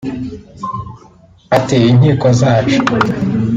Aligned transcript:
Ati 1.57 1.75
“Inkiko 1.89 2.27
zacu 2.39 2.79